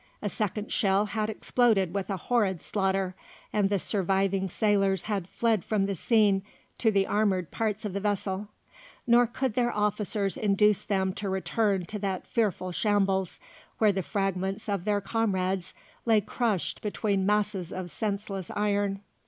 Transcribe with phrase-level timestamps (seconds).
[0.19, 3.13] A second shell had exploded with a horrid slaughter,
[3.53, 6.41] and the surviving sailors had fled from the scene
[6.79, 8.47] to the armoured parts of the vessel;
[9.05, 13.39] nor could their officers induce them to return to that fearful shambles,
[13.77, 15.75] where the fragments of their comrades
[16.07, 19.01] lay crushed between masses of senseless iron.